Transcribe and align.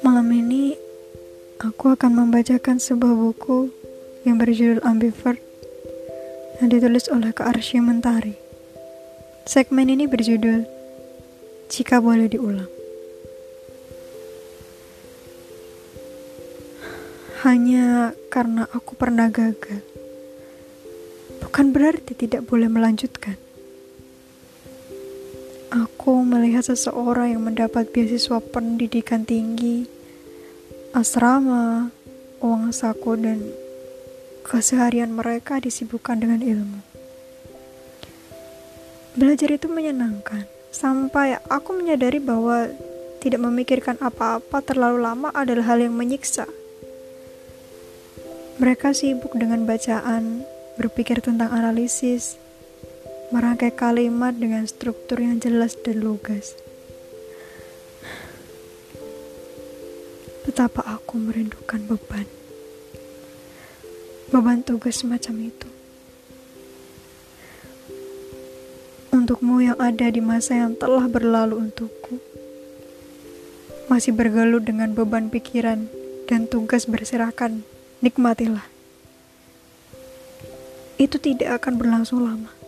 Malam 0.00 0.32
ini 0.32 0.72
aku 1.60 1.92
akan 1.92 2.24
membacakan 2.24 2.80
sebuah 2.80 3.12
buku 3.12 3.68
yang 4.24 4.40
berjudul 4.40 4.80
Ambivert 4.80 5.36
yang 6.56 6.72
ditulis 6.72 7.12
oleh 7.12 7.36
Kak 7.36 7.52
Mentari. 7.84 8.32
Segmen 9.44 9.92
ini 9.92 10.08
berjudul 10.08 10.64
Jika 11.68 12.00
Boleh 12.00 12.32
Diulang. 12.32 12.72
Hanya 17.44 18.16
karena 18.32 18.64
aku 18.72 18.96
pernah 18.96 19.28
gagal, 19.28 19.84
bukan 21.44 21.76
berarti 21.76 22.16
tidak 22.16 22.48
boleh 22.48 22.72
melanjutkan. 22.72 23.36
Aku 25.74 26.22
melihat 26.22 26.62
seseorang 26.62 27.34
yang 27.34 27.50
mendapat 27.50 27.90
beasiswa 27.90 28.38
pendidikan 28.38 29.26
tinggi, 29.26 29.90
asrama, 30.94 31.90
uang 32.38 32.70
saku, 32.70 33.18
dan 33.18 33.42
keseharian 34.46 35.10
mereka 35.10 35.58
disibukkan 35.58 36.22
dengan 36.22 36.46
ilmu. 36.46 36.78
Belajar 39.18 39.50
itu 39.50 39.66
menyenangkan, 39.66 40.46
sampai 40.70 41.42
aku 41.50 41.74
menyadari 41.74 42.22
bahwa 42.22 42.70
tidak 43.18 43.42
memikirkan 43.42 43.98
apa-apa 43.98 44.62
terlalu 44.62 45.02
lama 45.02 45.34
adalah 45.34 45.74
hal 45.74 45.82
yang 45.82 45.98
menyiksa. 45.98 46.46
Mereka 48.62 48.94
sibuk 48.94 49.34
dengan 49.34 49.66
bacaan, 49.66 50.46
berpikir 50.78 51.18
tentang 51.18 51.50
analisis, 51.50 52.38
merangkai 53.34 53.74
kalimat 53.74 54.30
dengan 54.30 54.62
struktur 54.62 55.18
yang 55.18 55.42
jelas 55.42 55.74
dan 55.82 55.98
lugas. 56.06 56.54
Betapa 60.46 60.86
aku 60.86 61.18
merindukan 61.18 61.82
beban. 61.82 62.30
Beban 64.30 64.62
tugas 64.62 65.02
semacam 65.02 65.50
itu. 65.50 65.66
Untukmu 69.10 69.66
yang 69.66 69.82
ada 69.82 70.06
di 70.14 70.22
masa 70.22 70.54
yang 70.54 70.78
telah 70.78 71.10
berlalu 71.10 71.58
untukku. 71.58 72.22
Masih 73.90 74.14
bergelut 74.14 74.62
dengan 74.62 74.94
beban 74.94 75.26
pikiran 75.26 75.90
dan 76.30 76.46
tugas 76.46 76.86
berserakan, 76.86 77.66
nikmatilah. 77.98 78.70
Itu 81.02 81.18
tidak 81.18 81.58
akan 81.58 81.82
berlangsung 81.82 82.22
lama. 82.22 82.63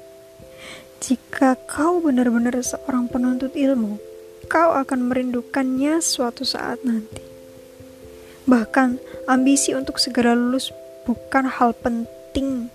Jika 0.97 1.61
kau 1.69 2.01
benar-benar 2.01 2.57
seorang 2.65 3.13
penuntut 3.13 3.53
ilmu, 3.53 4.01
kau 4.49 4.73
akan 4.73 5.13
merindukannya 5.13 6.01
suatu 6.01 6.47
saat 6.47 6.81
nanti. 6.89 7.21
Bahkan, 8.47 8.97
ambisi 9.29 9.75
untuk 9.77 9.99
segera 9.99 10.33
lulus 10.33 10.73
bukan 11.05 11.51
hal 11.51 11.77
penting 11.77 12.73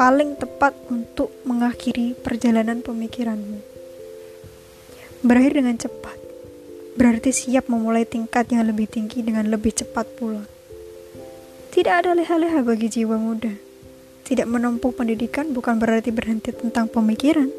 paling 0.00 0.38
tepat 0.40 0.72
untuk 0.88 1.28
mengakhiri 1.44 2.16
perjalanan 2.16 2.80
pemikiranmu. 2.80 3.60
Berakhir 5.22 5.52
dengan 5.60 5.76
cepat, 5.76 6.18
berarti 6.96 7.30
siap 7.30 7.68
memulai 7.68 8.08
tingkat 8.08 8.48
yang 8.50 8.64
lebih 8.66 8.88
tinggi 8.88 9.20
dengan 9.20 9.46
lebih 9.52 9.76
cepat 9.76 10.08
pula. 10.16 10.42
Tidak 11.72 11.94
ada 11.94 12.16
leha-leha 12.16 12.64
bagi 12.64 12.88
jiwa 12.88 13.16
muda. 13.20 13.71
Tidak 14.22 14.46
menempuh 14.46 14.94
pendidikan 14.94 15.50
bukan 15.50 15.82
berarti 15.82 16.14
berhenti 16.14 16.54
tentang 16.54 16.86
pemikiran. 16.86 17.50